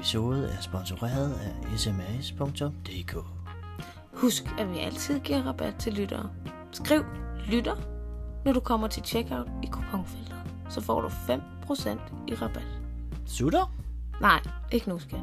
[0.00, 3.16] episode er sponsoreret af sms.dk.
[4.12, 6.30] Husk, at vi altid giver rabat til lyttere.
[6.72, 7.04] Skriv
[7.46, 7.76] lytter,
[8.44, 10.36] når du kommer til checkout i kuponfeltet.
[10.70, 11.12] Så får du 5%
[12.28, 12.80] i rabat.
[13.26, 13.74] Sutter?
[14.20, 14.40] Nej,
[14.72, 15.20] ikke nu, skat.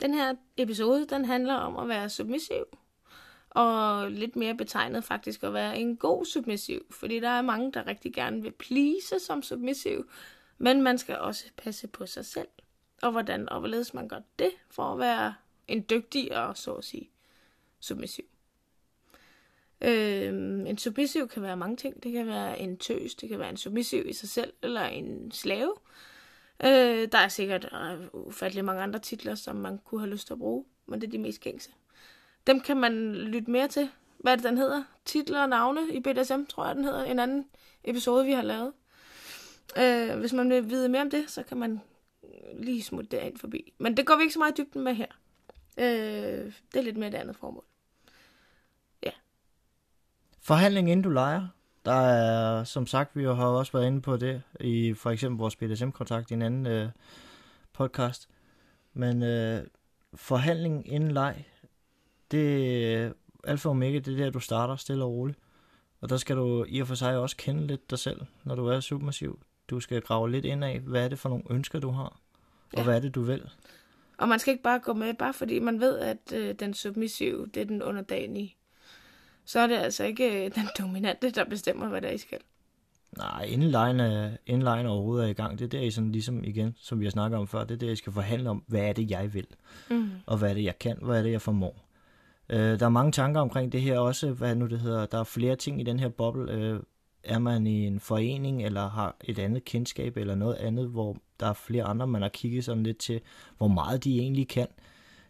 [0.00, 2.64] Den her episode, den handler om at være submissiv.
[3.50, 6.86] Og lidt mere betegnet faktisk at være en god submissiv.
[6.90, 10.10] Fordi der er mange, der rigtig gerne vil please som submissiv.
[10.58, 12.48] Men man skal også passe på sig selv.
[13.02, 15.34] Og hvordan og hvorledes man gør det for at være
[15.68, 17.10] en dygtig og så at sige
[17.80, 18.24] submissiv.
[19.80, 22.02] Øhm, en submissiv kan være mange ting.
[22.02, 25.32] Det kan være en tøs, det kan være en submissiv i sig selv, eller en
[25.32, 25.74] slave.
[26.64, 30.34] Øh, der er sikkert øh, ufattelig mange andre titler, som man kunne have lyst til
[30.34, 31.70] at bruge, men det er de mest gængse.
[32.46, 33.90] Dem kan man lytte mere til.
[34.18, 34.82] Hvad er det, den hedder?
[35.04, 37.04] Titler og navne i BDSM, tror jeg, den hedder.
[37.04, 37.46] En anden
[37.84, 38.72] episode, vi har lavet.
[39.78, 41.80] Øh, hvis man vil vide mere om det, så kan man
[42.54, 43.72] lige smutte derind forbi.
[43.78, 45.06] Men det går vi ikke så meget i dybden med her.
[45.78, 47.64] Øh, det er lidt mere et andet formål.
[49.02, 49.10] Ja.
[50.42, 51.48] Forhandling inden du leger.
[51.84, 55.56] Der er, som sagt, vi har også været inde på det i for eksempel vores
[55.56, 56.88] BDSM-kontakt i en anden øh,
[57.72, 58.28] podcast.
[58.92, 59.66] Men øh,
[60.14, 61.44] forhandling inden leg,
[62.30, 63.12] det er
[63.44, 65.38] alfa og omega, det er der, du starter stille og roligt.
[66.00, 68.66] Og der skal du i og for sig også kende lidt dig selv, når du
[68.66, 69.40] er submissiv.
[69.70, 72.04] Du skal grave lidt ind af, hvad er det for nogle ønsker, du har,
[72.72, 72.82] og Ja.
[72.82, 73.42] hvad er det, du vil.
[74.18, 77.46] Og man skal ikke bare gå med, bare fordi man ved, at øh, den submissive,
[77.54, 78.56] det er den underdanige.
[79.44, 82.38] Så er det altså ikke øh, den dominante, der bestemmer, hvad der I skal.
[83.16, 86.74] Nej, lejen, er, lejen overhovedet er i gang, det er der, I sådan ligesom igen,
[86.78, 88.92] som vi har snakket om før, det er der, I skal forhandle om, hvad er
[88.92, 89.46] det, jeg vil,
[89.90, 90.10] Mm.
[90.26, 91.84] og hvad er det, jeg kan, hvad er det, jeg formår.
[92.50, 95.24] Øh, der er mange tanker omkring det her også, hvad nu det hedder, der er
[95.24, 96.52] flere ting i den her boble.
[96.52, 96.80] Øh,
[97.24, 101.46] er man i en forening, eller har et andet kendskab, eller noget andet, hvor der
[101.46, 103.20] er flere andre, man har kigget sådan lidt til,
[103.58, 104.66] hvor meget de egentlig kan.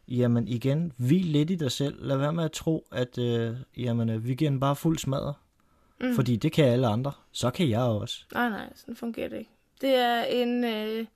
[0.08, 2.06] Jamen igen, hvil lidt i dig selv.
[2.06, 5.34] Lad være med at tro, at øh, jamen, vi giver den bare fuld smadret.
[6.00, 6.14] Mm.
[6.14, 7.12] Fordi det kan alle andre.
[7.32, 8.24] Så kan jeg også.
[8.34, 9.50] Nej, nej, sådan fungerer det ikke.
[9.80, 11.06] Det er en, øh,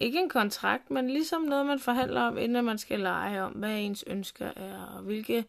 [0.00, 3.78] ikke en kontrakt, men ligesom noget, man forhandler om, inden man skal lege om, hvad
[3.80, 5.44] ens ønsker er, og hvilke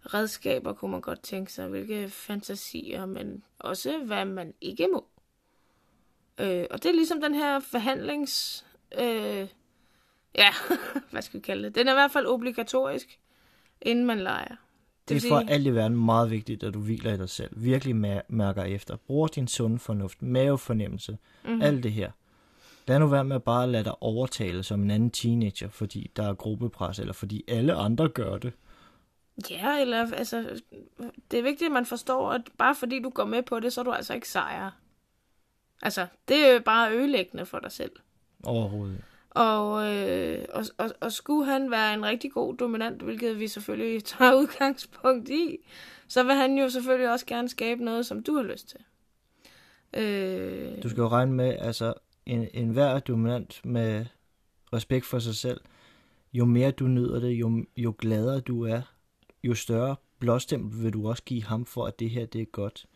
[0.00, 5.06] redskaber kunne man godt tænke sig, hvilke fantasier, men også hvad man ikke må.
[6.40, 8.64] Øh, og det er ligesom den her forhandlings...
[8.98, 9.48] Øh,
[10.34, 10.48] ja,
[11.10, 11.74] hvad skal vi kalde det?
[11.74, 13.18] Den er i hvert fald obligatorisk,
[13.82, 14.56] inden man leger.
[15.08, 17.28] Det vil er for sige- alt i verden meget vigtigt, at du hviler i dig
[17.28, 17.50] selv.
[17.56, 18.96] Virkelig mær- mærker efter.
[18.96, 21.52] Bruger din sunde fornuft, mavefornemmelse, Mhm.
[21.54, 21.62] mm.
[21.62, 22.10] alt det her.
[22.86, 26.28] Lad nu være med at bare lade dig overtale som en anden teenager, fordi der
[26.28, 28.52] er gruppepres, eller fordi alle andre gør det.
[29.50, 30.60] Ja, eller altså,
[31.30, 33.80] det er vigtigt, at man forstår, at bare fordi du går med på det, så
[33.80, 34.70] er du altså ikke sejrer.
[35.82, 37.92] Altså, det er jo bare ødelæggende for dig selv.
[38.42, 39.02] Overhovedet.
[39.30, 44.04] Og, øh, og, og, og skulle han være en rigtig god dominant, hvilket vi selvfølgelig
[44.14, 45.58] tager udgangspunkt i,
[46.08, 48.80] så vil han jo selvfølgelig også gerne skabe noget, som du har lyst til.
[50.02, 51.94] Øh, Du skal jo regne med, altså
[52.26, 54.06] en, en hver dominant med
[54.72, 55.60] respekt for sig selv,
[56.32, 58.82] jo mere du nyder det, jo, jo gladere du er,
[59.44, 62.86] jo større blåstempel vil du også give ham for, at det her det er godt.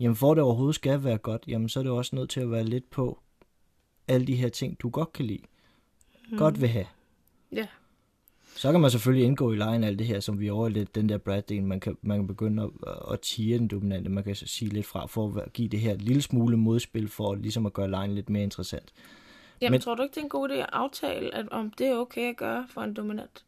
[0.00, 2.40] Jamen for at det overhovedet skal være godt, jamen så er det også nødt til
[2.40, 3.18] at være lidt på
[4.08, 5.42] alle de her ting, du godt kan lide.
[6.30, 6.38] Mm.
[6.38, 6.86] Godt vil have.
[7.52, 7.66] Ja.
[8.56, 11.08] Så kan man selvfølgelig indgå i lejen alt det her, som vi over lidt den
[11.08, 12.70] der brad man kan, man kan begynde at,
[13.12, 16.22] at tire den dominante, man kan sige lidt fra, for at give det her lille
[16.22, 18.92] smule modspil, for ligesom at gøre lejen lidt mere interessant.
[19.60, 19.80] Jamen, Men- Men...
[19.80, 22.28] tror du ikke, det er en god idé at aftale, at om det er okay
[22.30, 23.44] at gøre for en dominant?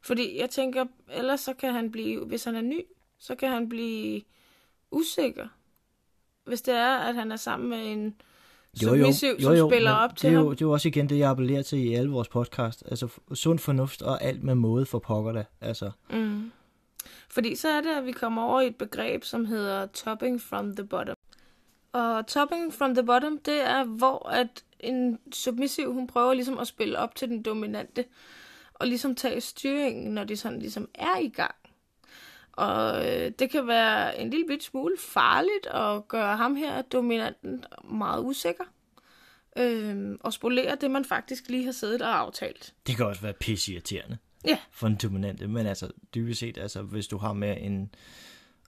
[0.00, 2.80] Fordi jeg tænker, ellers så kan han blive, hvis han er ny,
[3.18, 4.22] så kan han blive
[4.90, 5.48] usikker.
[6.44, 8.14] Hvis det er, at han er sammen med en
[8.80, 10.46] submissiv, som spiller op til det er, ham.
[10.46, 12.82] jo, det er jo også igen det, jeg appellerer til i alle vores podcast.
[12.90, 15.44] Altså sund fornuft og alt med måde for pokker da.
[15.60, 16.52] Altså, Mm.
[17.30, 20.76] Fordi så er det, at vi kommer over i et begreb, som hedder topping from
[20.76, 21.16] the bottom.
[21.92, 26.66] Og topping from the bottom, det er, hvor at en submissiv, hun prøver ligesom at
[26.66, 28.04] spille op til den dominante,
[28.74, 31.54] og ligesom tage styringen, når de sådan ligesom er i gang.
[32.56, 37.64] Og øh, det kan være en lille bit smule farligt at gøre ham her, dominanten,
[37.84, 38.64] meget usikker.
[39.58, 42.74] øh, og spolere det, man faktisk lige har siddet og aftalt.
[42.86, 44.58] Det kan også være pisseirriterende Ja.
[44.70, 47.90] for en dominante, men altså dybest set, altså hvis du har med en,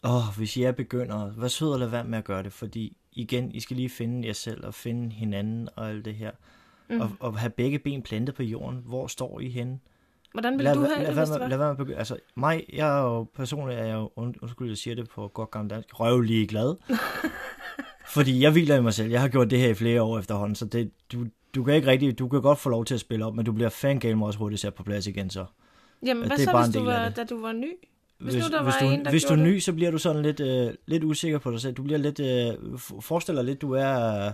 [0.04, 3.52] åh, hvis jeg begynder, vær sød og lad være med at gøre det, fordi igen,
[3.52, 6.30] I skal lige finde jer selv og finde hinanden og alt det her.
[6.90, 7.00] Mm.
[7.00, 8.82] Og, og have begge ben plantet på jorden.
[8.84, 9.78] Hvor står I henne?
[10.32, 11.49] Hvordan vil lad, du lad, have lad, det, det var?
[11.49, 11.99] lad være med begynde.
[11.99, 15.28] Altså, mig, jeg er jo personligt, er jeg jo, und, undskyld, jeg siger det på
[15.34, 16.75] godt gammel dansk, røvlig glad.
[18.14, 19.11] fordi jeg hviler i mig selv.
[19.11, 21.87] Jeg har gjort det her i flere år efterhånden, så det, du, du kan ikke
[21.88, 24.38] rigtig, du kan godt få lov til at spille op, men du bliver fangame også
[24.38, 25.44] hurtigt sat på plads igen så.
[26.06, 27.17] Jamen, Ja, hvad det er så, hvis du var, det.
[27.17, 27.69] da du var ny?
[28.19, 29.90] Hvis hvis, nu der hvis var du, en, der hvis du er ny, så bliver
[29.90, 31.75] du sådan lidt, øh, lidt usikker på dig selv.
[31.75, 34.32] Du bliver lidt, øh, f- forestil dig lidt, du er, øh,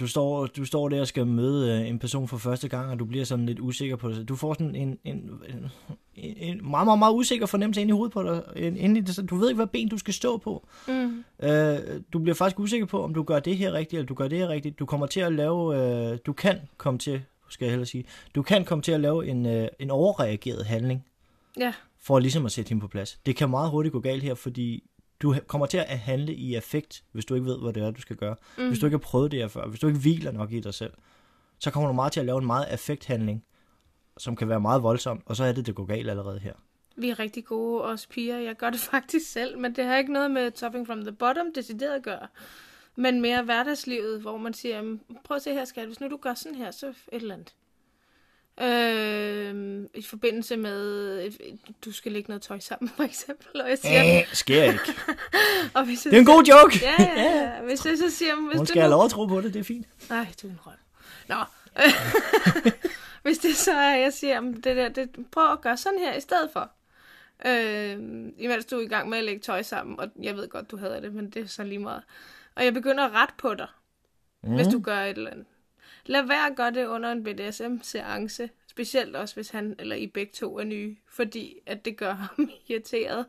[0.00, 2.98] du, står, du står der og skal møde øh, en person for første gang, og
[2.98, 4.24] du bliver sådan lidt usikker på selv.
[4.24, 5.70] Du får sådan en, en, en,
[6.14, 8.42] en, meget, meget, meget usikker fornemmelse ind i hovedet på dig.
[8.56, 10.66] Ind i det, du ved ikke, hvad ben du skal stå på.
[10.88, 11.24] Mm.
[11.42, 11.78] Øh,
[12.12, 14.38] du bliver faktisk usikker på, om du gør det her rigtigt, eller du gør det
[14.38, 14.78] her rigtigt.
[14.78, 15.76] Du kommer til at lave,
[16.12, 18.04] øh, du kan komme til, skal jeg hellere sige,
[18.34, 21.04] du kan komme til at lave en, øh, en overreageret handling
[21.56, 21.72] Ja,
[22.02, 23.18] for ligesom at sætte hende på plads.
[23.26, 24.84] Det kan meget hurtigt gå galt her, fordi
[25.22, 28.00] du kommer til at handle i affekt, hvis du ikke ved, hvad det er, du
[28.00, 28.36] skal gøre.
[28.58, 28.66] Mm.
[28.68, 30.74] Hvis du ikke har prøvet det her før, hvis du ikke hviler nok i dig
[30.74, 30.92] selv,
[31.58, 33.44] så kommer du meget til at lave en meget affekthandling,
[34.18, 36.52] som kan være meget voldsom, og så er det, det går galt allerede her.
[36.96, 38.38] vi er rigtig gode, os piger.
[38.38, 41.46] Jeg gør det faktisk selv, men det har ikke noget med topping from the bottom
[41.54, 42.26] decideret at gøre.
[42.96, 46.16] Men mere hverdagslivet, hvor man siger, "Jamen, prøv at se her, skat, hvis nu du
[46.16, 47.54] gør sådan her, så et eller andet.
[48.60, 49.29] Øh,
[50.00, 51.30] I forbindelse med,
[51.84, 54.80] du skal lægge noget tøj sammen, for eksempel, og jeg siger, Æh, sker ikke.
[55.74, 56.78] og hvis jeg Det er en god joke!
[56.82, 57.62] Ja, ja, ja.
[57.62, 59.60] Hvis jeg så siger, hvis Hun du skal have lov at tro på det, det
[59.60, 59.86] er fint.
[60.10, 60.72] Nej, du er en røv.
[61.28, 61.36] Nå.
[63.22, 66.14] Hvis det så er, jeg siger, "Jamen, det der, det, prøv at gøre sådan her
[66.14, 66.70] i stedet for.
[67.46, 67.92] Øh,
[68.38, 70.76] imens du er i gang med at lægge tøj sammen, og jeg ved godt, du
[70.76, 72.02] hader det, men det er så lige meget.
[72.54, 73.66] Og jeg begynder at rette på dig,
[74.42, 74.54] mm.
[74.54, 75.46] hvis du gør et eller andet.
[76.06, 80.32] Lad være at gøre det under en BDSM-seance, specielt også, hvis han eller I begge
[80.34, 83.26] to er nye, fordi at det gør ham irriteret.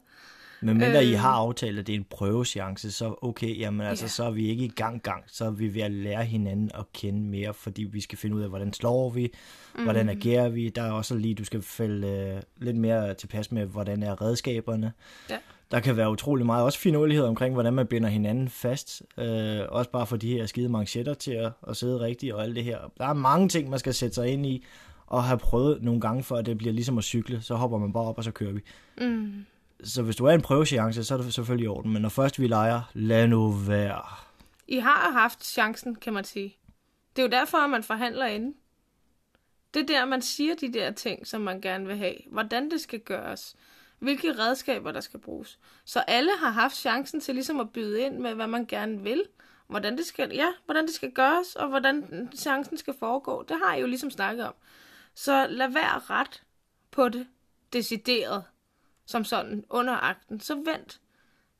[0.63, 1.19] Men mindre I Øh.
[1.19, 4.09] har aftalt, at det er en prøvechance, så okay, jamen altså, Ja.
[4.09, 6.85] så er vi ikke i gang gang, så er vi ved at lære hinanden at
[6.93, 9.33] kende mere, fordi vi skal finde ud af, hvordan slår vi,
[9.75, 9.83] mm.
[9.83, 13.65] hvordan agerer vi, der er også lige, du skal fælde øh, lidt mere tilpas med,
[13.65, 14.91] hvordan er redskaberne.
[15.29, 15.37] Ja.
[15.71, 19.91] Der kan være utrolig meget, også finurlighed omkring, hvordan man binder hinanden fast, øh, også
[19.91, 22.77] bare for de her skide manchetter til at, at sidde rigtigt og alt det her.
[22.97, 24.65] Der er mange ting, man skal sætte sig ind i,
[25.11, 28.03] og have prøvet nogle gange, før det bliver ligesom at cykle, så hopper man bare
[28.03, 28.61] op, og så kører vi.
[28.97, 29.45] Mm.
[29.83, 31.93] Så hvis du er en prøvechance, så er det selvfølgelig i orden.
[31.93, 34.01] Men når først vi leger, lad nu være.
[34.67, 36.57] I har haft chancen, kan man sige.
[37.15, 38.55] Det er jo derfor, at man forhandler inden.
[39.73, 42.15] Det er der, man siger de der ting, som man gerne vil have.
[42.31, 43.55] Hvordan det skal gøres.
[43.99, 45.59] Hvilke redskaber, der skal bruges.
[45.85, 49.23] Så alle har haft chancen til ligesom at byde ind med, hvad man gerne vil.
[49.67, 53.45] Hvordan det skal, ja, hvordan det skal gøres, og hvordan chancen skal foregå.
[53.49, 54.53] Det har I jo ligesom snakket om.
[55.15, 56.43] Så lad være ret
[56.91, 57.27] på det
[57.73, 58.43] decideret,
[59.05, 60.39] som sådan under akten.
[60.39, 60.99] Så vent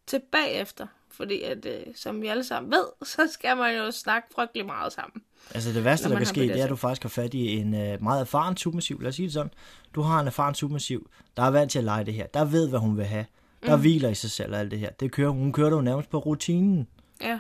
[0.08, 0.88] til bagefter.
[1.10, 4.94] Fordi at, øh, som vi alle sammen ved, så skal man jo snakke frygtelig meget
[4.94, 5.24] sammen.
[5.54, 7.74] Altså det værste, der kan ske, det er, at du faktisk har fat i en
[7.74, 9.02] øh, meget erfaren submissiv.
[9.02, 9.52] Lad os sige det sådan.
[9.96, 12.28] Du har en erfaren submissiv, der er vant til at lege det her.
[12.28, 13.26] Der ved, hvad hun vil have.
[13.66, 13.82] Der mm.
[13.82, 14.90] hviler i sig selv og alt det her.
[14.90, 16.88] Det kører, hun kører jo nærmest på rutinen.
[17.22, 17.40] Ja,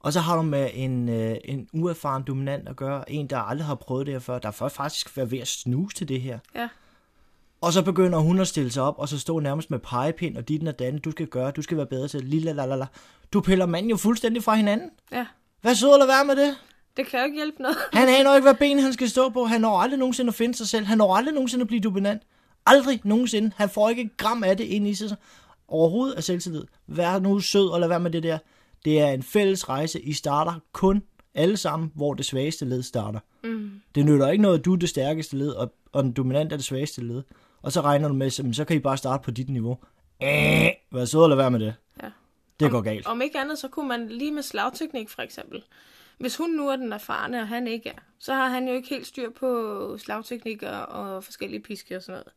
[0.00, 3.10] Og så har du med en, øh, en uerfaren dominant at gøre.
[3.10, 4.38] En, der aldrig har prøvet det her før.
[4.38, 6.38] Der er faktisk været ved at snuse til det her.
[6.54, 6.68] ja,
[7.60, 10.48] Og så begynder hun at stille sig op, og så stå nærmest med pegepind, og
[10.48, 12.86] dit og dan, du skal gøre, du skal være bedre til, lilla la la la.
[13.32, 14.90] Du piller manden jo fuldstændig fra hinanden.
[15.12, 15.26] ja.
[15.60, 16.56] Hvad så lade være med det?
[16.96, 17.76] Det kan jo ikke hjælpe noget.
[17.92, 19.44] Han aner ikke, hvad ben han skal stå på.
[19.44, 20.86] Han når aldrig nogensinde at finde sig selv.
[20.86, 22.22] Han når aldrig nogensinde at blive dominant.
[22.66, 23.52] Aldrig nogensinde.
[23.56, 25.16] Han får ikke et gram af det ind i sig.
[25.68, 26.64] Overhovedet af selvtillid.
[26.86, 28.38] Vær nu sød og lad være med det der.
[28.84, 30.00] Det er en fælles rejse.
[30.00, 31.02] I starter kun
[31.34, 33.20] alle sammen, hvor det svageste led starter.
[33.44, 33.70] Mm.
[33.94, 36.56] Det nytter ikke noget, at du er det stærkeste led, og, og den dominant er
[36.56, 37.22] det svageste led.
[37.62, 39.78] Og så regner du med, så, så kan I bare starte på dit niveau.
[40.20, 41.74] Æh, vær sød og lad være med det.
[42.02, 42.10] Ja.
[42.60, 43.06] Det går galt.
[43.06, 45.62] Om ikke andet, så kunne man lige med slagteknik for eksempel.
[46.18, 48.88] Hvis hun nu er den erfarne, og han ikke er, så har han jo ikke
[48.88, 52.32] helt styr på slagteknikker og forskellige piske og sådan noget.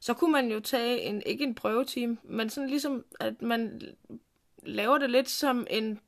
[0.00, 3.82] Så kunne man jo tage en, ikke en prøveteam, men sådan ligesom, at man
[4.66, 5.98] laver det lidt som en,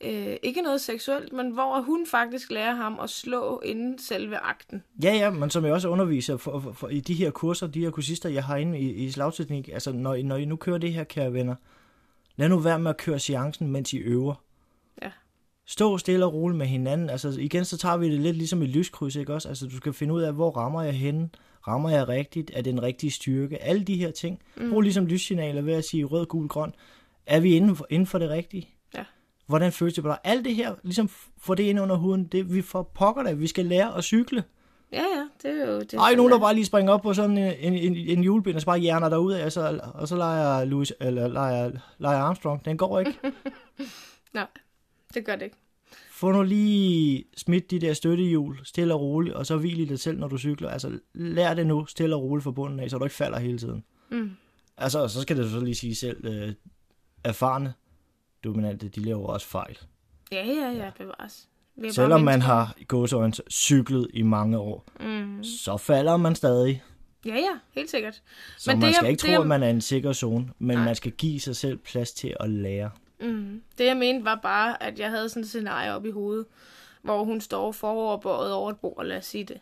[0.00, 4.82] øh, ikke noget seksuelt, men hvor hun faktisk lærer ham at slå inden selve akten.
[5.02, 7.80] Ja, ja, men som jeg også underviser for, for, for, i de her kurser, de
[7.80, 10.92] her kursister, jeg har inde i, i slagteknik, altså når, når I nu kører det
[10.92, 11.54] her, kære venner,
[12.36, 14.34] lad nu være med at køre seancen, mens I øver.
[15.02, 15.10] Ja.
[15.66, 17.10] Stå stille og roligt med hinanden.
[17.10, 19.48] Altså igen, så tager vi det lidt ligesom i lyskryds, ikke også?
[19.48, 21.28] Altså du skal finde ud af, hvor rammer jeg henne?
[21.68, 22.50] Rammer jeg rigtigt?
[22.54, 23.62] Er det den rigtige styrke?
[23.62, 24.42] Alle de her ting.
[24.56, 24.70] Mm.
[24.70, 26.72] Brug ligesom lyssignaler ved at sige rød, gul, grøn.
[27.26, 28.68] Er vi inden for, inden for det rigtige?
[28.94, 29.04] Ja.
[29.46, 30.18] Hvordan føles det på dig?
[30.24, 33.46] Alt det her, ligesom få det ind under huden, det vi får pokker da, vi
[33.46, 34.44] skal lære at cykle.
[34.92, 35.80] Ja, ja, det er jo...
[35.80, 38.54] Det Ej, nogen, der bare lige springer op på sådan en, en, en, en julebind,
[38.54, 42.18] og så bare hjerner derud af, og så, og så leger, Louis, eller leger, leger
[42.18, 42.64] Armstrong.
[42.64, 43.18] Den går ikke.
[44.34, 44.46] Nej,
[45.14, 45.56] det gør det ikke.
[46.10, 49.98] Få nu lige smidt de der støttehjul, stille og roligt, og så hvil i dig
[49.98, 50.70] selv, når du cykler.
[50.70, 53.58] Altså, lær det nu stille og roligt fra bunden af, så du ikke falder hele
[53.58, 53.84] tiden.
[54.10, 54.30] Mm.
[54.76, 56.52] Altså, så skal det så lige sige selv, øh,
[57.24, 57.74] erfarne
[58.44, 59.78] dominante, de laver også fejl.
[60.32, 61.48] Ja, ja, ja, bevares.
[61.76, 65.44] Vi er Selvom man har i gåsøjne cyklet i mange år, Mm.
[65.44, 66.82] så falder man stadig.
[67.26, 68.22] Ja, ja, helt sikkert.
[68.58, 69.80] Så Men men det, man skal jeg- ikke det, tro, at man er i en
[69.80, 70.84] sikker zone, men Nej.
[70.84, 72.90] man skal give sig selv plads til at lære.
[73.20, 73.62] Mm.
[73.78, 76.46] Det jeg mente var bare, at jeg havde sådan et scenarie op i hovedet,
[77.02, 79.60] hvor hun står foroverbøjet over et bord, lad os sige det.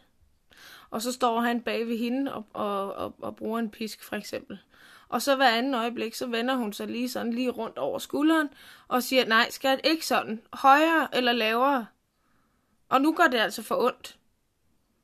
[0.91, 4.17] Og så står han bag ved hende og, og, og, og bruger en pisk, for
[4.17, 4.59] eksempel.
[5.13, 8.49] Og så hver anden øjeblik, så vender hun sig lige sådan lige rundt over skulderen
[8.89, 10.41] og siger, nej, skat, ikke sådan.
[10.53, 11.87] Højere eller lavere.
[12.89, 14.19] Og nu gør det altså for ondt.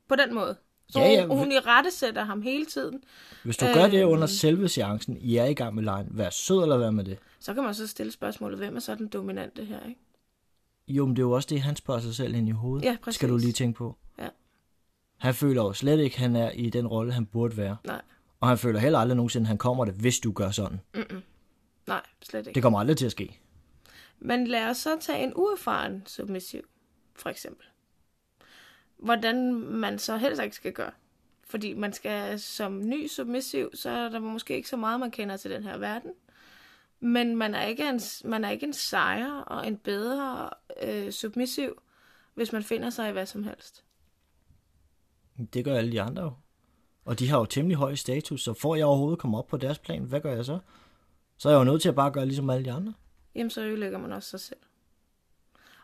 [0.09, 0.57] På den måde.
[0.89, 3.03] Så Ja, ja, hun, hun i rette sætter ham hele tiden.
[3.45, 4.11] Hvis du gør det Øhm.
[4.13, 7.19] under selve seancen, I er i gang med lejen, vær sød eller vær med det.
[7.41, 10.01] Så kan man så stille spørgsmålet, hvem er så den dominante her, ikke?
[10.89, 12.85] Jo, men det er jo også det, han spørger sig selv ind i hovedet.
[12.85, 13.17] Ja, præcis.
[13.19, 13.97] Skal du lige tænke på.
[14.19, 14.29] Ja.
[15.19, 17.77] Han føler jo slet ikke, at han er i den rolle, han burde være.
[17.85, 18.01] Nej.
[18.41, 20.81] Og han føler heller aldrig nogensinde, at han kommer det, hvis du gør sådan.
[20.95, 21.23] Mm-mm.
[21.87, 22.55] Nej, slet ikke.
[22.55, 23.41] Det kommer aldrig til at ske.
[24.19, 26.63] Men lad os så tage en uerfaren submissiv,
[27.17, 27.67] for eksempel.
[28.97, 30.91] Hvordan man så helst ikke skal gøre.
[31.45, 35.37] Fordi man skal som ny submissiv, så er der måske ikke så meget, man kender
[35.37, 36.11] til den her verden.
[37.01, 40.51] Men man er ikke en, man er ikke en sejr og en bedre
[40.83, 41.83] øh, submissiv,
[42.35, 43.85] hvis man finder sig i hvad som helst.
[45.55, 46.33] Det gør alle de andre jo.
[47.09, 49.79] Og de har jo temmelig høj status, så får jeg overhovedet komme op på deres
[49.79, 50.59] plan, hvad gør jeg så?
[51.39, 52.95] Så er jeg jo nødt til at bare gøre ligesom alle de andre.
[53.35, 54.59] Jamen, så ødelægger man også sig selv.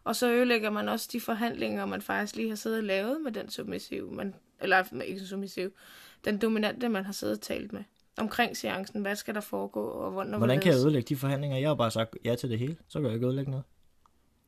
[0.04, 3.32] Og så ødelægger man også de forhandlinger, man faktisk lige har siddet og lavet med
[3.32, 5.70] den submissiv, man, eller ikke submissiv,
[6.24, 7.84] den dominante, man har siddet og talt med.
[8.18, 11.56] Omkring seancen, hvad skal der foregå, og hvordan, Hvordan kan jeg ødelægge de forhandlinger?
[11.58, 13.64] Jeg har bare sagt ja til det hele, så kan jeg ikke ødelægge noget.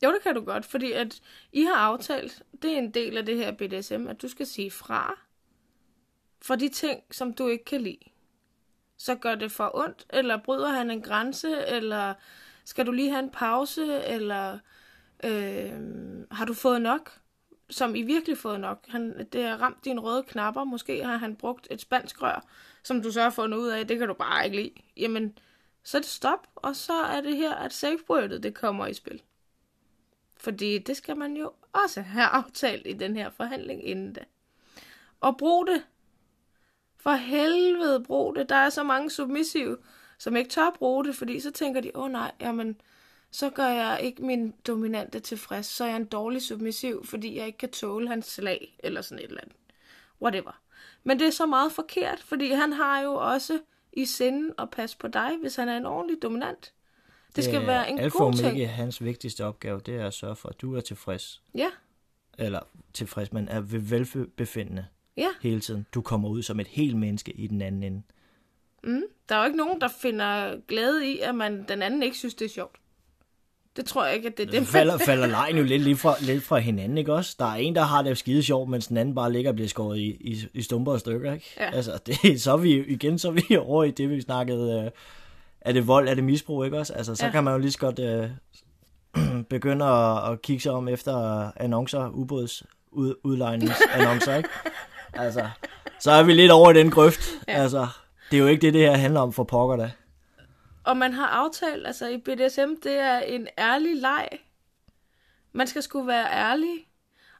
[0.04, 1.20] Jo, det kan du godt, fordi at
[1.52, 4.70] I har aftalt, det er en del af det her BDSM, at du skal sige
[4.70, 5.25] fra
[6.46, 7.98] for de ting, som du ikke kan lide.
[8.96, 12.14] Så gør det for ondt, eller bryder han en grænse, eller
[12.64, 14.58] skal du lige have en pause, eller
[15.24, 15.72] øh,
[16.30, 17.18] har du fået nok,
[17.70, 18.84] som I virkelig fået nok.
[18.88, 22.46] Han, det har ramt dine røde knapper, måske har han brugt et spansk rør,
[22.82, 24.72] som du så har fundet ud af, det kan du bare ikke lide.
[24.96, 25.38] Jamen,
[25.82, 29.22] så er det stop, og så er det her, at safewordet, det kommer i spil.
[30.36, 34.24] Fordi det skal man jo også have aftalt i den her forhandling inden da.
[35.20, 35.82] Og brug det.
[36.98, 38.48] For helvede, brug det.
[38.48, 39.76] Der er så mange submissive,
[40.18, 42.80] som ikke tør bruge det, fordi så tænker de, åh oh, nej, jamen,
[43.30, 47.46] så gør jeg ikke min dominante tilfreds, så er jeg en dårlig submissiv, fordi jeg
[47.46, 49.56] ikke kan tåle hans slag, eller sådan et eller andet.
[50.22, 50.60] Whatever.
[51.04, 53.60] Men det er så meget forkert, fordi han har jo også
[53.92, 56.72] i sinde at passe på dig, hvis han er en ordentlig dominant.
[57.36, 58.48] Det skal er være en alfa god ting.
[58.48, 61.42] omega hans vigtigste opgave, det er at sørge for, at du er tilfreds.
[61.54, 61.70] Ja,
[62.38, 62.60] Eller
[62.94, 65.28] tilfreds, men er ved velbefindende ja.
[65.42, 65.86] hele tiden.
[65.94, 68.02] Du kommer ud som et helt menneske i den anden ende.
[68.84, 69.02] Mm.
[69.28, 72.34] Der er jo ikke nogen, der finder glæde i, at man den anden ikke synes,
[72.34, 72.76] det er sjovt.
[73.76, 75.98] Det tror jeg ikke, at det er det, Det falder, falder lejen jo lidt, lidt,
[75.98, 77.36] fra, lidt fra hinanden, ikke også?
[77.38, 79.68] Der er en, der har det skide sjovt, mens den anden bare ligger og bliver
[79.68, 81.54] skåret i, i, i stumper og stykker, ikke?
[81.56, 81.70] Ja.
[81.70, 84.90] Altså, det, så er vi igen, så er vi over i det, vi snakkede, øh,
[85.60, 86.92] er det vold, er det misbrug, ikke også?
[86.92, 87.26] Altså, så Ja.
[87.26, 87.32] ja.
[87.32, 88.30] kan man jo lige så godt øh,
[89.50, 94.48] begynde at, at kigge sig om efter annoncer, ubåds ud, udlejningsannoncer, ikke?
[95.18, 95.48] Altså,
[96.00, 97.20] så er vi lidt over i den grøft.
[97.48, 97.52] Ja.
[97.52, 97.86] Altså,
[98.30, 99.90] det er jo ikke det, det her handler om for pokker da.
[100.84, 104.28] Og man har aftalt, altså i BDSM, det er en ærlig leg.
[105.52, 106.86] Man skal sgu være ærlig.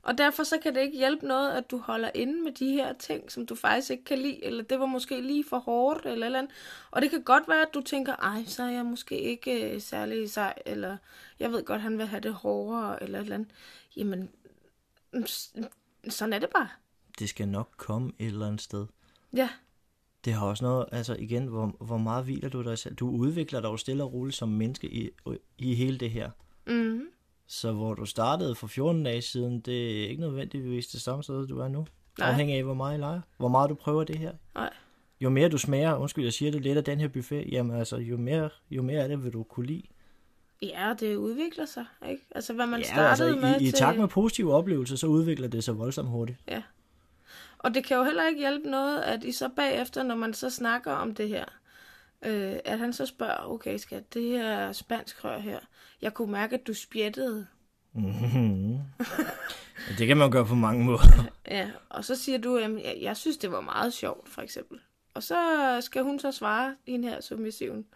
[0.03, 2.93] Og derfor så kan det ikke hjælpe noget, at du holder inde med de her
[2.93, 6.27] ting, som du faktisk ikke kan lide, eller det var måske lige for hårdt, eller
[6.27, 6.55] eller andet.
[6.91, 9.81] Og det kan godt være, at du tænker, ej, så er jeg måske ikke øh,
[9.81, 10.97] særlig sej, eller
[11.41, 13.51] jeg ved godt, han vil have det hårdere, eller eller andet.
[13.97, 14.31] Jamen,
[15.13, 15.27] mm,
[16.09, 16.69] sådan er det bare.
[17.19, 18.87] Det skal nok komme et eller andet sted.
[19.37, 19.49] Ja,
[20.25, 22.95] Det har også noget, altså igen, hvor, hvor meget hviler du dig selv?
[22.95, 25.11] Du udvikler dig jo stille og roligt som menneske i,
[25.59, 26.31] i hele det her.
[26.67, 27.01] mm,
[27.47, 31.47] Så hvor du startede for 14 dage siden, det er ikke nødvendigvis det samme sted,
[31.47, 31.87] du er nu.
[32.19, 32.29] Nej.
[32.29, 33.21] Afhængig af, hvor meget I leger.
[33.39, 34.33] Hvor meget du prøver det her.
[34.55, 34.71] nej.
[35.21, 37.97] Jo mere du smager, undskyld, jeg siger det lidt af den her buffet, jamen altså,
[37.97, 39.83] jo mere, jo mere af det vil du kunne lide.
[40.63, 42.23] Ja, det udvikler sig, ikke?
[42.35, 43.75] Altså, hvad man ja, startede altså, med i, i til...
[43.79, 46.39] takt med positive oplevelser, så udvikler det sig voldsomt hurtigt.
[46.49, 46.63] Ja.
[47.59, 50.51] Og det kan jo heller ikke hjælpe noget, at I så bagefter, når man så
[50.51, 51.45] snakker om det her,
[52.23, 55.61] Øh, at han så spørger, okay skat, det her spansk rør her,
[56.03, 57.47] jeg kunne mærke, at du spjættede.
[57.93, 58.79] Mhm.
[59.99, 61.31] det kan man gøre på mange måder.
[61.49, 64.81] Ja, og så siger du, at jeg, jeg synes, det var meget sjovt, for eksempel.
[65.15, 65.37] Og så
[65.81, 67.87] skal hun så svare, hende her submissiven.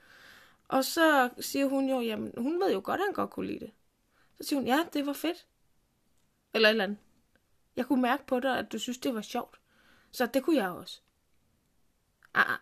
[0.68, 3.60] Og så siger hun jo, jamen, hun ved jo godt, at han godt kunne lide
[3.60, 3.70] det.
[4.40, 5.46] Så siger hun, ja, det var fedt.
[6.54, 6.98] Eller et eller andet.
[7.80, 9.60] Jeg kunne mærke på dig, at du synes, det var sjovt.
[10.12, 11.00] Så det kunne jeg også.
[12.34, 12.58] Ah, ah.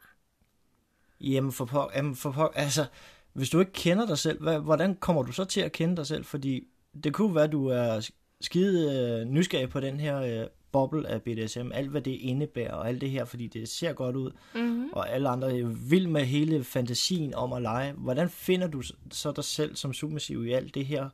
[1.20, 2.87] Jamen for, på, jamen for på, altså,
[3.32, 6.06] hvis du ikke kender dig selv, hvad, hvordan kommer du så til at kende dig
[6.06, 6.25] selv?
[6.25, 6.68] Fordi
[7.04, 8.10] det kunne være, at du er
[8.40, 12.88] skide øh, nysgerrig på den her øh, boble af BDSM, alt hvad det indebærer og
[12.88, 14.90] alt det her, fordi det ser godt ud, Mm-hmm.
[14.92, 17.92] og alle andre er vild med hele fantasien om at lege.
[17.92, 21.08] Hvordan finder du så dig selv som submissiv i alt det her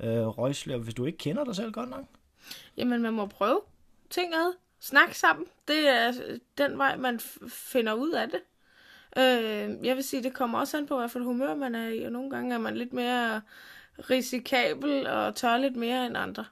[0.00, 2.04] øh, røgslør, hvis du ikke kender dig selv godt nok?
[2.76, 3.60] Jamen, man må prøve
[4.10, 4.54] ting ad.
[4.80, 5.46] Snak sammen.
[5.68, 6.12] Det er
[6.58, 8.40] den vej, man finder ud af det.
[9.16, 12.02] Øh, jeg vil sige, det kommer også an på, hvad for humør man er i,
[12.02, 13.40] og nogle gange er man lidt mere
[14.10, 16.44] risikabel og tør lidt mere end andre.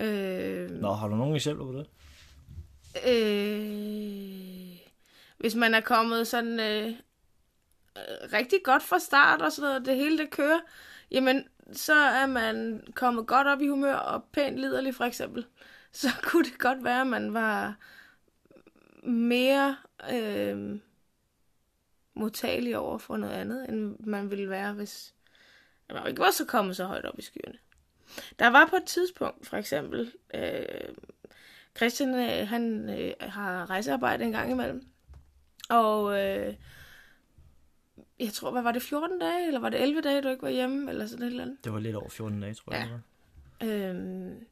[0.00, 1.86] Øh, Nå, har du nogle eksempler på det?
[3.06, 4.78] øh,
[5.38, 9.96] hvis man er kommet sådan øh, øh, rigtig godt fra start og sådan noget, det
[9.96, 10.60] hele det kører,
[11.10, 15.46] jamen så er man kommet godt op i humør og pænt liderlig for eksempel.
[15.92, 17.76] Så kunne det godt være, at man var
[19.02, 19.76] mere
[20.12, 20.78] øh,
[22.14, 25.14] modtagelig over for noget andet, end man ville være, hvis
[25.92, 27.58] man ikke var så kommet så højt op i skyerne.
[28.38, 30.94] Der var på et tidspunkt, for eksempel, øh,
[31.76, 34.86] Christian, øh, han øh, har rejsearbejde en gang imellem.
[35.70, 36.54] Og øh,
[38.20, 40.48] jeg tror, hvad var det, 14 dage, eller var det 11 dage, du ikke var
[40.48, 41.64] hjemme, eller sådan et eller andet.
[41.64, 42.80] Det var lidt over 14 dage, tror jeg.
[42.80, 43.66] Ja.
[43.66, 43.88] det var.
[43.90, 44.46] Øhm,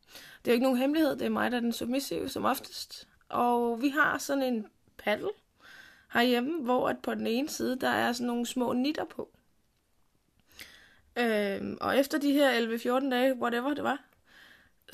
[0.45, 3.09] det er jo ikke nogen hemmelighed, det er mig, der er den submissive som oftest.
[3.29, 4.67] Og vi har sådan en
[4.99, 5.31] paddle
[6.13, 9.31] herhjemme, hvor at på den ene side, der er sådan nogle små nitter på.
[11.17, 14.05] Øhm, og efter de her 11-14 dage, whatever det var,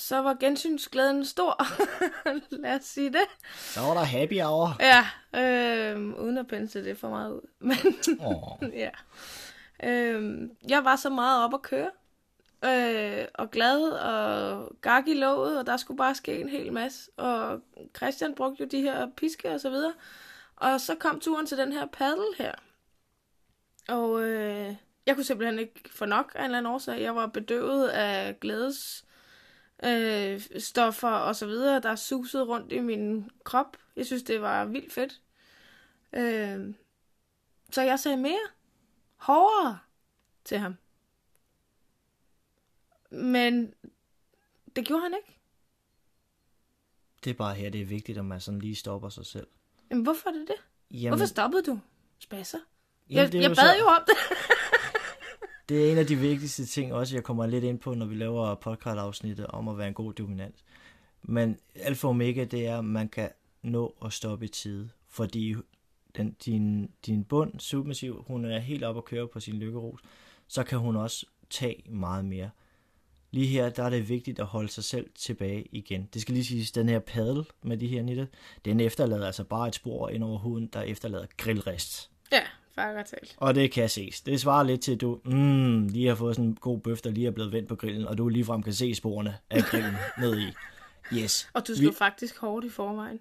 [0.02, 1.62] så var gensynsglæden stor.
[2.62, 3.24] Lad os sige det.
[3.54, 4.76] Så var der happy hour.
[4.80, 5.06] Ja,
[5.40, 7.48] øhm, uden at pensle det for meget ud.
[7.58, 7.76] Men
[8.20, 8.68] Åh.
[8.72, 8.90] ja.
[9.84, 11.90] Øhm, jeg var så meget op at køre.
[12.64, 17.10] Øh, og glad og gak i låget, og der skulle bare ske en hel masse.
[17.16, 17.60] Og
[17.96, 19.92] Christian brugte jo de her piske og så videre.
[20.56, 22.52] Og så kom turen til den her paddle her.
[23.88, 24.74] Og øh,
[25.06, 27.00] jeg kunne simpelthen ikke få nok af en eller anden årsag.
[27.00, 29.04] Jeg var bedøvet af glædes
[29.84, 33.76] øh, stoffer og så videre, der susede rundt i min krop.
[33.96, 35.20] Jeg synes, det var vildt fedt.
[36.12, 36.74] Øh,
[37.70, 38.48] så jeg sagde mere.
[39.16, 39.78] Hårdere
[40.44, 40.74] til ham.
[43.10, 43.74] Men
[44.76, 45.38] det gjorde han ikke.
[47.24, 49.46] Det er bare her, det er vigtigt, at man sådan lige stopper sig selv.
[49.90, 50.56] Jamen, hvorfor er det det?
[50.90, 51.80] Jamen, Hvorfor stoppede du?
[52.18, 52.58] Spasser.
[53.10, 54.16] jamen, Jeg, jeg bad så- jo om det.
[55.72, 58.14] Det er en af de vigtigste ting også, jeg kommer lidt ind på, når vi
[58.14, 60.54] laver podcast-afsnittet om at være en god dominant.
[61.22, 63.30] Men alfa og omega, det er, at man kan
[63.62, 64.90] nå at stoppe i tide.
[65.08, 65.54] Fordi
[66.16, 70.00] den, din, din bund, submissiv, hun er helt op at køre på sin lykkeros,
[70.48, 72.50] så kan hun også tage meget mere.
[73.30, 76.08] Lige her, der er det vigtigt at holde sig selv tilbage igen.
[76.14, 78.26] Det skal lige siges, den her paddle med de her nitter,
[78.64, 82.10] den efterlader altså bare et spor ind over huden, der efterlader grillrest.
[82.32, 82.42] Ja,
[82.74, 83.34] fakker talt.
[83.36, 84.20] Og det kan ses.
[84.20, 87.10] Det svarer lidt til, at du mm, lige har fået sådan en god bøf, der
[87.10, 90.38] lige er blevet vendt på grillen, og du ligefrem kan se sporene af grillen ned
[90.38, 90.46] i.
[91.14, 91.48] Yes.
[91.54, 93.20] Og du Vi- slog faktisk hårdt i forvejen.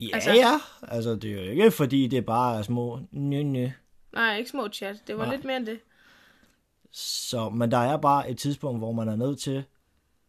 [0.00, 0.42] Ja, Altså- altså...
[0.42, 0.58] ja.
[0.96, 3.68] Altså, det er jo ikke, fordi det er bare små nø, nø.
[4.12, 4.96] Nej, ikke små chat.
[5.06, 5.34] Det var Nej.
[5.34, 5.78] lidt mere end det.
[6.90, 9.64] Så, men der er bare et tidspunkt, hvor man er nødt til,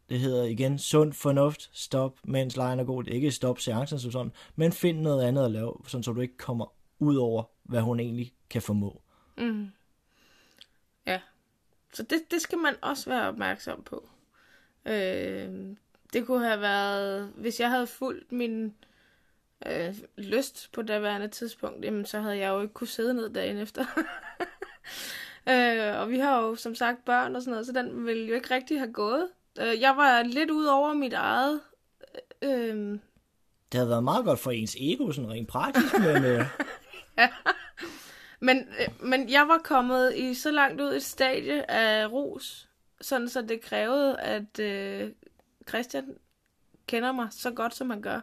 [0.10, 3.04] det hedder igen, sund fornuft, stop, mens lejen er god.
[3.04, 6.12] Det er ikke stop seancen som sådan, men find noget andet at lave, sådan så
[6.14, 6.66] du ikke kommer
[7.00, 9.02] ud over, hvad hun egentlig kan formå.
[9.38, 9.68] Mm.
[11.06, 11.20] Ja.
[11.94, 14.10] Så det, det skal man også være opmærksom på.
[14.86, 15.50] Øh,
[16.14, 18.74] det kunne have været, hvis jeg havde fulgt min
[19.66, 23.58] øh, lyst på daværende tidspunkt, jamen, så havde jeg jo ikke kunne sidde ned dagen
[23.58, 23.86] efter.
[25.50, 28.36] øh, og vi har jo som sagt børn og sådan noget, så den ville jo
[28.36, 29.28] ikke rigtig have gået.
[29.60, 31.62] Øh, jeg var lidt ud over mit eget...
[32.42, 32.76] Øh,
[33.72, 36.46] Det havde været meget godt for ens ego, sådan rent praktisk, men øh,
[38.40, 42.70] Men, øh, men jeg var kommet i så langt ud et stadie af ros,
[43.02, 45.12] sådan så det krævede, at øh,
[45.70, 46.06] Christian
[46.88, 48.22] kender mig så godt, som han gør.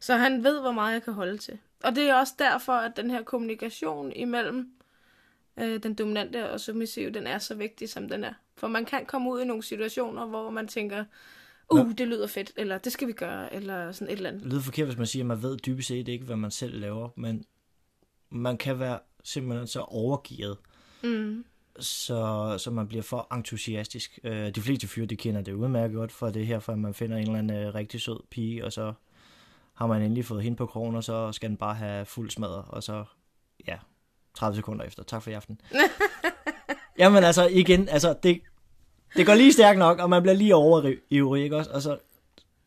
[0.00, 1.58] Så han ved, hvor meget jeg kan holde til.
[1.82, 4.72] Og det er også derfor, at den her kommunikation imellem
[5.56, 8.32] øh, den dominante og submissive, den er så vigtig, som den er.
[8.56, 11.04] For man kan komme ud i nogle situationer, hvor man tænker,
[11.72, 14.42] uh, det lyder fedt, eller det skal vi gøre, eller sådan et eller andet.
[14.42, 16.80] det lyder forkert, hvis man siger, at man ved dybest set ikke, hvad man selv
[16.80, 17.44] laver, men
[18.32, 20.56] man kan være simpelthen så overgivet,
[21.04, 21.44] Mm.
[21.78, 24.18] så, så man bliver for entusiastisk.
[24.24, 26.94] Øh, de fleste fyre, de kender det udmærket godt for det her, for at man
[26.94, 28.92] finder en eller anden øh, rigtig sød pige, og så
[29.74, 32.64] har man endelig fået hende på krogen, og så skal den bare have fuld smadret,
[32.68, 33.04] og så,
[33.68, 33.76] ja,
[34.34, 35.02] 30 sekunder efter.
[35.02, 35.60] Tak for i aften.
[36.98, 38.40] Jamen altså, igen, altså, det,
[39.16, 41.70] det går lige stærkt nok, og man bliver lige overivrig, ikke også?
[41.70, 41.98] Og så,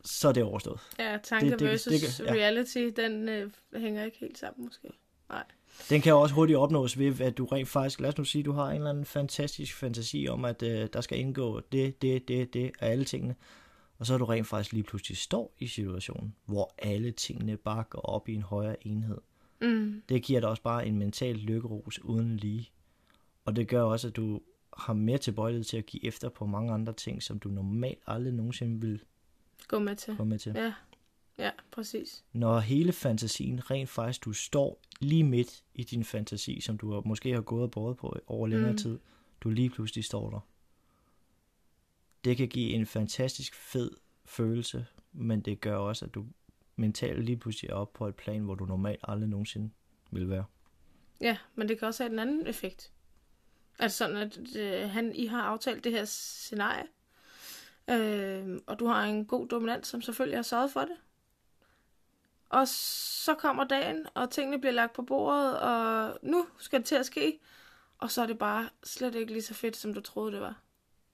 [0.05, 0.79] så er det overstået.
[0.99, 2.41] Ja, tanke Det- det- versus det kan- ja.
[2.41, 4.87] reality, den øh, hænger ikke helt sammen måske.
[5.29, 5.43] Nej.
[5.89, 8.51] Den kan også hurtigt opnås ved, at du rent faktisk, lad os nu sige, du
[8.51, 12.53] har en eller anden fantastisk fantasi om, at øh, der skal indgå det, det, det,
[12.53, 13.35] det af alle tingene.
[13.97, 17.83] Og så er du rent faktisk lige pludselig står i situationen, hvor alle tingene bare
[17.89, 19.17] går op i en højere enhed.
[19.61, 20.01] Mm.
[20.09, 22.69] Det giver dig også bare en mental lykkerus uden lige.
[23.45, 24.41] Og det gør også, at du
[24.77, 28.33] har mere tilbøjelighed til at give efter på mange andre ting, som du normalt aldrig
[28.33, 28.99] nogensinde vil
[29.67, 30.15] Gå med til.
[30.17, 30.51] komme med til.
[30.55, 30.73] Ja,
[31.37, 32.23] ja, præcis.
[32.33, 37.33] når hele fantasien rent faktisk, du står lige midt i din fantasi, som du måske
[37.33, 38.77] har gået og båret på over længere mm.
[38.77, 38.99] tid,
[39.41, 40.39] du lige pludselig står der.
[42.23, 43.91] Det kan give en fantastisk fed
[44.25, 46.25] følelse, men det gør også, at du
[46.75, 49.69] mentalt lige pludselig er oppe på et plan, hvor du normalt aldrig nogensinde
[50.11, 50.45] vil være.
[51.21, 52.91] Ja, men det kan også have en anden effekt.
[53.79, 56.87] Altså sådan, at øh, han, I har aftalt det her scenarie,
[57.89, 60.95] øh, og du har en god dominant, som selvfølgelig har sørget for det.
[62.49, 66.95] Og så kommer dagen, og tingene bliver lagt på bordet, og nu skal det til
[66.95, 67.39] at ske.
[67.99, 70.61] Og så er det bare slet ikke lige så fedt, som du troede, det var.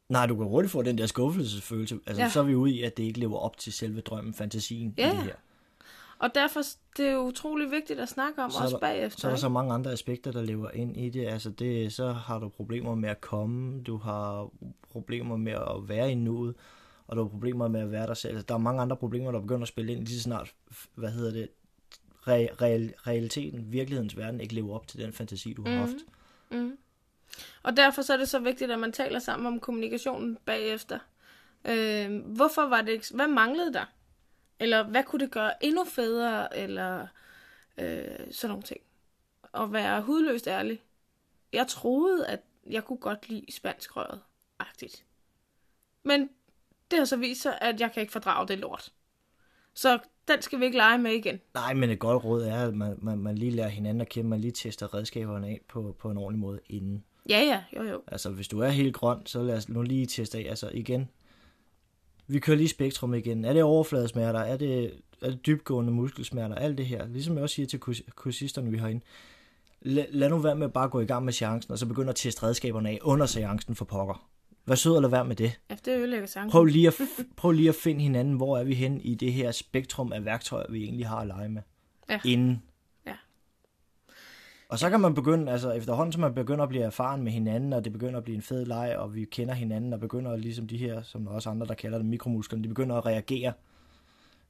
[0.10, 2.00] Nej, du kan hurtigt få den der skuffelsesfølelse.
[2.08, 2.30] Altså, Ja.
[2.30, 5.14] så er vi ude i, at det ikke lever op til selve drømmen, fantasien Ja,
[5.14, 5.36] i det her.
[6.20, 6.62] Og derfor
[6.98, 9.20] det er jo utrolig vigtigt at snakke om, Så også der- bagefter.
[9.20, 9.42] Så er der ikke?
[9.42, 11.28] så mange andre aspekter, der lever ind i det.
[11.28, 14.50] Altså det, så har du problemer med at komme, du har
[14.92, 16.56] problemer med at være i nuet,
[17.12, 18.34] og du har problemer med at være dig selv.
[18.36, 20.54] Altså, der er mange andre problemer, der begynder at spille ind lige så snart,
[20.96, 21.50] hvad hedder det,
[22.14, 25.80] re- real, realiteten, virkelighedens verden ikke lever op til den fantasi, du har Mhm.
[25.80, 25.96] haft.
[26.52, 26.78] Mm.
[27.64, 31.00] Og derfor så er det så vigtigt, at man taler sammen om kommunikationen bagefter.
[31.66, 33.06] Øh, hvorfor var det ikke...
[33.14, 33.86] Hvad manglede der?
[34.60, 36.58] Eller hvad kunne det gøre endnu federe?
[36.58, 37.08] Eller
[37.78, 38.82] øh, sådan nogle ting.
[39.52, 40.82] Og være hudløst ærlig.
[41.54, 44.20] Jeg troede, at jeg kunne godt lide spansk røret.
[44.60, 45.06] Agtigt.
[46.04, 46.30] Men
[46.92, 48.90] det har så vist sig, at jeg kan ikke fordrage det lort.
[49.74, 51.40] Så den skal vi ikke lege med igen.
[51.54, 54.30] Nej, men et godt råd er, at man, man, man lige lærer hinanden at kende,
[54.30, 57.04] man lige tester redskaberne af på, på en ordentlig måde inden.
[57.30, 58.02] Ja, ja, jo, jo.
[58.08, 60.46] Altså, hvis du er helt grøn, så lad os nu lige teste af.
[60.50, 61.10] Altså, igen,
[62.28, 63.46] vi kører lige spektrum igen.
[63.46, 64.40] Er det overfladesmerter?
[64.40, 66.56] Er det, er det dybgående muskelsmerter?
[66.56, 67.08] Alt det her.
[67.08, 69.02] Ligesom jeg også siger til kurs- kursisterne, vi har inde.
[69.82, 72.10] Lad, lad nu være med bare at gå i gang med seancen, og så begynde
[72.10, 74.28] at teste redskaberne af under seancen for pokker.
[74.66, 75.60] Vær sød lad være med det.
[75.70, 76.52] Ja, det ødelægger sangen.
[76.52, 76.94] Prøv lige, at,
[77.36, 80.66] prøv lige at finde hinanden, hvor er vi hen i det her spektrum af værktøjer,
[80.70, 81.62] vi egentlig har at lege med.
[82.10, 82.20] Ja.
[82.26, 82.64] Inden.
[83.06, 83.14] Ja.
[84.70, 87.74] Og så kan man begynde, altså efterhånden som man begynder at blive erfaren med hinanden,
[87.74, 90.68] og det begynder at blive en fed leg, og vi kender hinanden, og begynder ligesom
[90.68, 93.54] de her, som der også andre, der kalder det mikromusklerne, de begynder at reagere,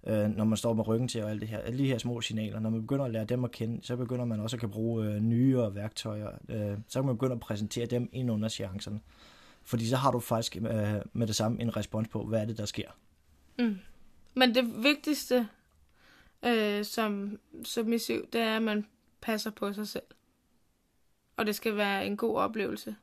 [0.07, 1.57] øh, når man står med ryggen til og alt det her.
[1.57, 4.25] Alle de her små signaler, når man begynder at lære dem at kende, så begynder
[4.25, 6.29] man også at kan bruge øh, nyere værktøjer.
[6.49, 8.99] Øh, så kan man begynde at præsentere dem ind under seancerne.
[9.63, 12.57] Fordi så har du faktisk øh, med det samme en respons på, hvad er det,
[12.57, 12.91] der sker.
[13.59, 13.79] Mm.
[14.33, 15.47] Men det vigtigste
[16.45, 18.87] øh, som submissiv, det er, at man
[19.21, 20.03] passer på sig selv.
[21.37, 22.95] Og det skal være en god oplevelse.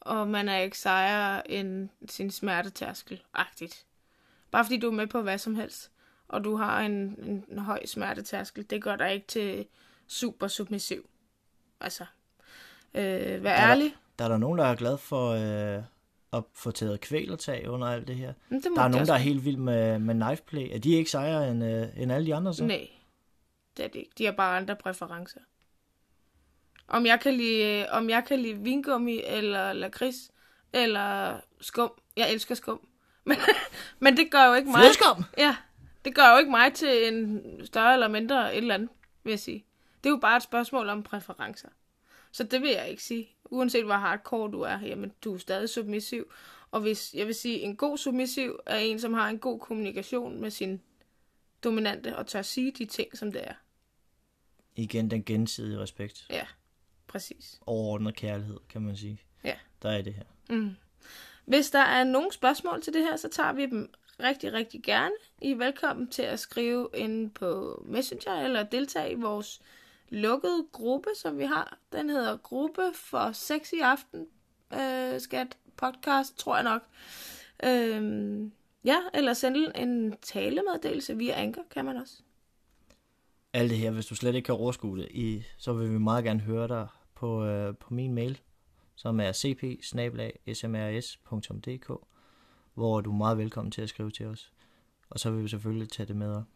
[0.00, 3.86] Og man er ikke sejere end sin smertetærskel-agtigt.
[4.50, 5.90] Bare fordi du er med på hvad som helst,
[6.28, 9.66] og du har en, en, en høj smertetærskel, det gør dig ikke til
[10.06, 11.08] super submissiv.
[11.80, 12.06] Altså,
[12.94, 13.96] øh, vær ærlig.
[14.18, 15.82] Der er der nogen, der er glad for øh,
[16.32, 18.32] at få taget kvælertag under alt det her.
[18.48, 20.68] Men det Der er nogen, der er helt vild med, med knife play.
[20.74, 22.64] Er de ikke sejere end, øh, end alle de andre så?
[22.64, 22.88] Nej,
[23.76, 24.12] det er det ikke.
[24.18, 25.40] De har bare andre præferencer.
[26.88, 30.30] Om jeg kan lide, om jeg kan lide vingummi, eller lakrids,
[30.72, 31.92] eller skum.
[32.16, 32.88] Jeg elsker skum.
[33.28, 33.36] Men,
[33.98, 34.80] men det gør jo ikke mig...
[34.80, 35.24] Flødeskum!
[35.38, 35.56] Ja,
[36.04, 38.88] det gør jo ikke mig til en større eller mindre et eller andet,
[39.24, 39.64] vil jeg sige.
[40.04, 41.68] Det er jo bare et spørgsmål om præferencer.
[42.32, 43.35] Så det vil jeg ikke sige.
[43.50, 46.32] Uanset hvor hardcore du er, jamen du er stadig submissiv.
[46.70, 50.40] Og hvis, jeg vil sige, en god submissiv er en, som har en god kommunikation
[50.40, 50.80] med sin
[51.64, 53.54] dominante, og tør sige de ting, som det er.
[54.76, 56.26] Igen den gensidige respekt.
[56.30, 56.46] Ja,
[57.06, 57.60] præcis.
[57.66, 59.20] Overordnet kærlighed, kan man sige.
[59.44, 59.56] Ja.
[59.82, 60.24] Der er det her.
[60.50, 60.76] Mm.
[61.44, 65.14] Hvis der er nogle spørgsmål til det her, så tager vi dem rigtig, rigtig gerne.
[65.42, 69.60] I er velkommen til at skrive ind på Messenger eller deltage i vores
[70.08, 71.78] lukkede gruppe, som vi har.
[71.92, 74.26] Den hedder Gruppe for Sex i Aften,
[74.72, 76.82] øh, skat podcast, tror jeg nok.
[77.64, 78.52] Øhm,
[78.84, 82.22] ja, eller sende en talemeddelelse via Anker, kan man også.
[83.52, 86.24] alt det her, hvis du slet ikke kan overskue det, i, så vil vi meget
[86.24, 88.40] gerne høre dig på, øh, på min mail,
[88.94, 89.62] som er cp
[92.74, 94.52] hvor du er meget velkommen til at skrive til os.
[95.10, 96.55] Og så vil vi selvfølgelig tage det med op.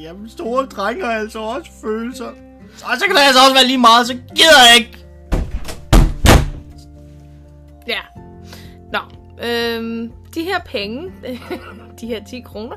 [0.00, 2.32] Jamen, store drenge har altså også følelser.
[2.76, 5.06] Så, så kan det altså også være lige meget, så gider jeg ikke.
[7.86, 8.00] Ja.
[8.92, 8.98] Nå,
[9.46, 11.12] øhm, de her penge,
[12.00, 12.76] de her 10 kroner,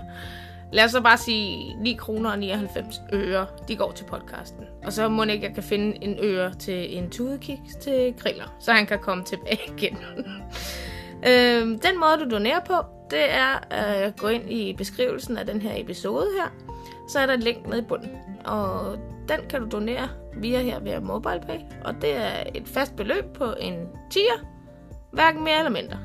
[0.74, 4.64] lad os så bare sige 9 kroner og 99 øre, de går til podcasten.
[4.86, 8.72] Og så må ikke, jeg kan finde en øre til en tudekiks til griller, så
[8.72, 9.98] han kan komme tilbage igen.
[11.30, 12.74] øhm, den måde, du donerer på,
[13.10, 16.63] det er at gå ind i beskrivelsen af den her episode her.
[17.14, 18.10] Så er der et link nede i bunden.
[18.46, 18.98] Og
[19.30, 21.60] den kan du donere via her via MobilePay.
[21.86, 23.76] Og det er et fast beløb på en
[24.12, 24.46] tier.
[25.12, 25.98] Hverken mere eller mindre.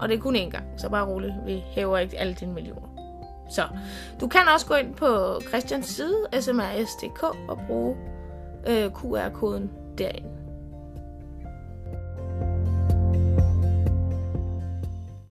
[0.00, 1.34] Og det er kun én gang, så bare roligt.
[1.46, 2.88] Vi hæver ikke alle dine millioner.
[3.50, 3.62] Så
[4.20, 7.96] du kan også gå ind på Christians side, smrs.dk, og bruge
[8.68, 10.39] øh, QR-koden derinde.